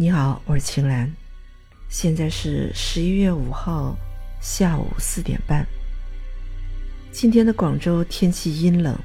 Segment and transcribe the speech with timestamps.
[0.00, 1.12] 你好，我是晴岚，
[1.88, 3.98] 现在是十一月五号
[4.40, 5.66] 下午四点半。
[7.10, 8.96] 今天的广州天气阴冷，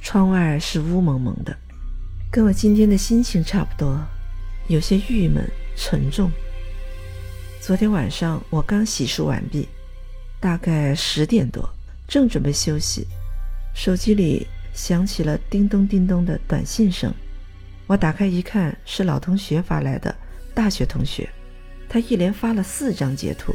[0.00, 1.54] 窗外是雾蒙蒙的，
[2.32, 4.00] 跟我今天的心情差不多，
[4.66, 6.30] 有些郁闷沉重。
[7.60, 9.68] 昨天晚上我刚洗漱完毕，
[10.40, 11.68] 大概十点多，
[12.08, 13.06] 正准备休息，
[13.74, 17.12] 手机里响起了叮咚叮咚的短信声。
[17.86, 20.16] 我打开一看，是老同学发来的。
[20.60, 21.26] 大学同学，
[21.88, 23.54] 他一连发了四张截图，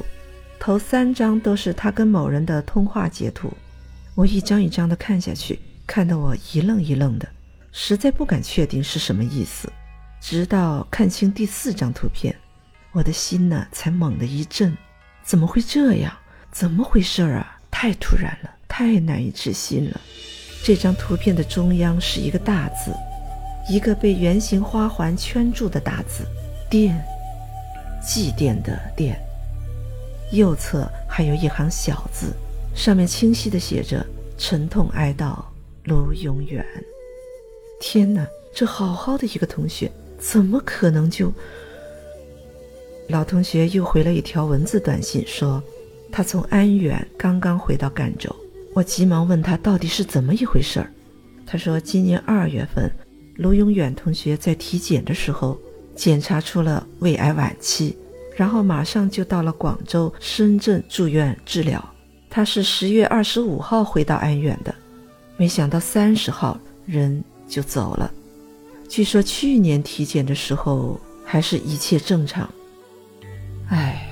[0.60, 3.54] 头三张都是他跟某人的通话截图。
[4.16, 7.30] 我一张一张的看下去，看得我一愣一愣的，
[7.72, 9.72] 实在不敢确定是什么意思。
[10.20, 12.36] 直到看清第四张图片，
[12.92, 14.76] 我的心呢才猛地一震。
[15.24, 16.12] 怎么会这样？
[16.52, 17.60] 怎么回事啊？
[17.70, 20.02] 太突然了，太难以置信了。
[20.64, 22.92] 这张图片的中央是一个大字，
[23.70, 26.26] 一个被圆形花环圈住的大字。
[26.76, 27.02] 殿，
[28.06, 29.16] 祭奠的奠。
[30.34, 32.34] 右侧还有一行小字，
[32.76, 34.06] 上面清晰的写着
[34.38, 35.42] “沉痛哀悼，
[35.86, 36.66] 卢永远”。
[37.80, 41.32] 天哪，这好好的一个同学，怎么可能就……
[43.08, 45.64] 老同学又回了一条文字短信，说
[46.12, 48.36] 他从安远刚刚回到赣州。
[48.74, 50.92] 我急忙问他到底是怎么一回事儿。
[51.46, 52.92] 他说今年二月份，
[53.36, 55.58] 卢永远同学在体检的时候。
[55.96, 57.96] 检查出了胃癌晚期，
[58.36, 61.84] 然后马上就到了广州、深圳住院治疗。
[62.30, 64.76] 他是十月二十五号回到安远的，
[65.38, 68.12] 没想到三十号人就走了。
[68.90, 72.48] 据说去年体检的时候还是一切正常。
[73.70, 74.06] 哎，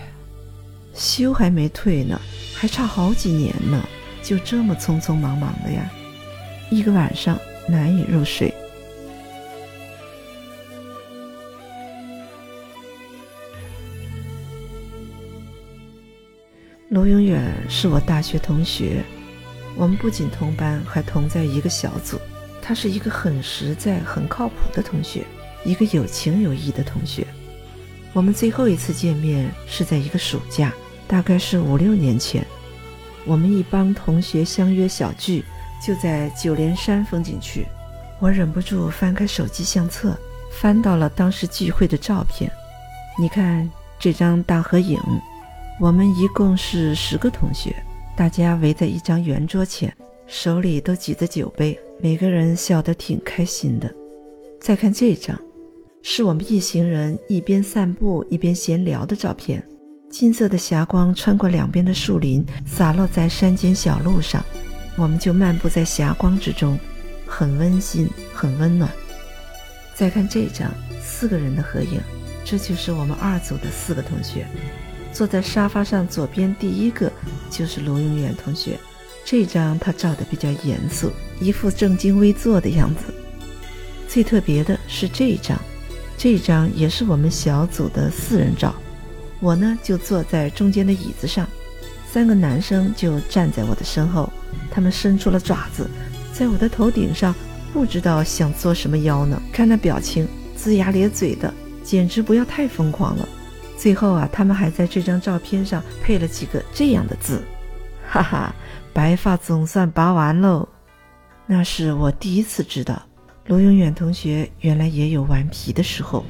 [0.96, 2.20] 休还没退呢，
[2.56, 3.84] 还差好几年呢，
[4.24, 5.92] 就这么匆匆忙忙的呀，
[6.72, 8.54] 一个晚上难以入睡。
[16.94, 19.04] 卢永远是我大学同学，
[19.76, 22.20] 我们不仅同班，还同在一个小组。
[22.62, 25.26] 他是一个很实在、很靠谱的同学，
[25.66, 27.26] 一个有情有义的同学。
[28.14, 30.72] 我们最后一次见面是在一个暑假，
[31.08, 32.46] 大概是五六年前。
[33.26, 35.44] 我们一帮同学相约小聚，
[35.84, 37.66] 就在九连山风景区。
[38.20, 40.16] 我忍不住翻开手机相册，
[40.52, 42.52] 翻到了当时聚会的照片。
[43.20, 43.68] 你看
[43.98, 45.00] 这张大合影。
[45.80, 47.76] 我们一共是十个同学，
[48.16, 49.92] 大家围在一张圆桌前，
[50.28, 53.92] 手里都举着酒杯，每个人笑得挺开心的。
[54.62, 55.38] 再看这张，
[56.04, 59.62] 是我们一行人一边散步一边闲聊的照片。
[60.12, 64.46] 金色的霞光穿过两边的树林，洒落在山间小路上，
[64.96, 66.78] 我们就漫步在霞光之中，
[67.26, 68.90] 很温馨，很温暖。
[69.96, 72.00] 再看这张四个人的合影，
[72.46, 74.46] 这就是我们二组的四个同学。
[75.14, 77.12] 坐在沙发上左边第一个
[77.50, 78.80] 就是罗永远同学，
[79.24, 83.14] 这张他照的比较严肃，一副正襟危坐的样子。
[84.10, 85.58] 最特别的是这张，
[86.18, 88.74] 这张也是我们小组的四人照。
[89.40, 91.48] 我呢就坐在中间的椅子上，
[92.12, 94.32] 三个男生就站在我的身后，
[94.72, 95.88] 他们伸出了爪子，
[96.34, 97.36] 在我的头顶上，
[97.72, 99.42] 不知道想作什么妖呢。
[99.52, 101.54] 看那表情，龇牙咧嘴的，
[101.84, 103.28] 简直不要太疯狂了。
[103.84, 107.44] 最后啊，他们还在这张照片上配了几个这样的字，
[108.10, 108.56] 哈哈，
[108.94, 110.66] 白发总算拔完喽。
[111.46, 113.04] 那是我第一次知道，
[113.48, 116.24] 卢永远同学原来也有顽皮的时候。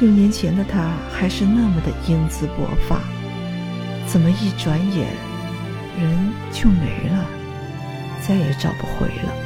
[0.00, 2.98] 六年前的他还是那么的英姿勃发，
[4.08, 5.06] 怎么一转眼
[5.96, 7.24] 人就没了，
[8.26, 9.43] 再也找不回了。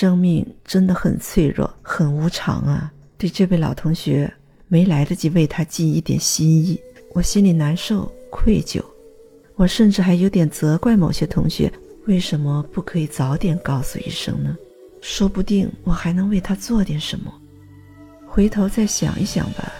[0.00, 2.92] 生命真的很脆弱，很无常啊！
[3.16, 4.32] 对这位老同学，
[4.68, 6.80] 没来得及为他尽一点心意，
[7.14, 8.80] 我心里难受、愧疚。
[9.56, 11.68] 我甚至还有点责怪某些同学，
[12.06, 14.56] 为什么不可以早点告诉一声呢？
[15.00, 17.34] 说不定我还能为他做点什么。
[18.24, 19.72] 回头再想一想吧，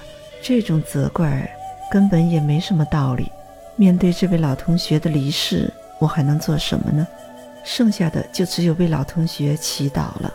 [0.43, 1.49] 这种责怪
[1.93, 3.31] 根本也没什么道理。
[3.77, 7.07] 面对这位老同学的离世，我还能做什么呢？
[7.69, 10.33] 剩下的就只有为老同学祈祷了，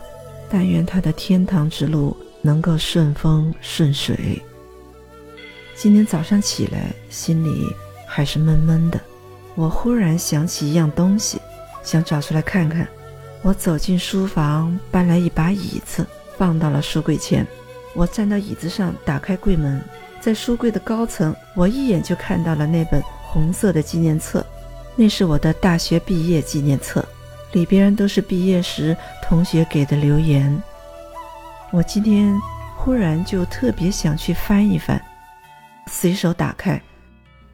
[0.48, 4.40] 但愿他的天堂之路能够顺风顺水。
[5.74, 7.66] 今天早上起来，心里
[8.06, 9.00] 还是闷闷的。
[9.56, 11.40] 我忽然想起一样东西，
[11.82, 12.86] 想找出来看看。
[13.42, 16.06] 我走进书房，搬来一把椅子，
[16.38, 17.44] 放到了书柜前。
[17.94, 19.82] 我站到椅子上，打开柜门，
[20.20, 24.46] 在书柜的高层，我一眼就看到了那本红色的纪念册，
[24.94, 27.04] 那是我的大学毕业纪念册，
[27.54, 30.62] 里边都是毕业时同学给的留言。
[31.72, 32.38] 我今天
[32.76, 35.00] 忽然就特别想去翻一翻，
[35.86, 36.80] 随手打开，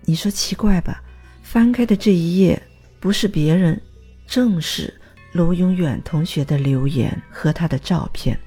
[0.02, 1.00] 你说奇怪吧？
[1.42, 2.60] 翻开的这一页
[2.98, 3.80] 不是别人，
[4.26, 4.92] 正是
[5.32, 8.38] 卢永远同学的留言和他的照片。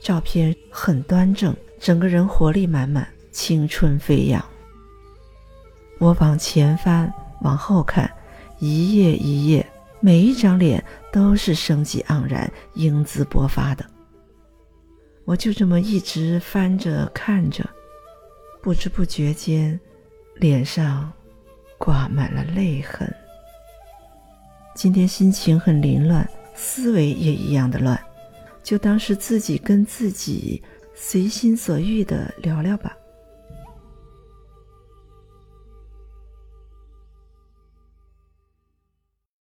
[0.00, 4.44] 照片很端正，整个人活力满满，青春飞扬。
[5.98, 7.12] 我往前翻，
[7.42, 8.10] 往后看，
[8.60, 9.66] 一页一页，
[10.00, 13.84] 每一张脸都是生机盎然、英姿勃发的。
[15.24, 17.68] 我就这么一直翻着看着，
[18.62, 19.78] 不知不觉间，
[20.36, 21.12] 脸上
[21.76, 23.12] 挂满了泪痕。
[24.74, 27.98] 今天心情很凌乱，思维也一样的乱。
[28.62, 30.62] 就当是自己跟自己
[30.94, 32.96] 随心所欲的聊聊吧。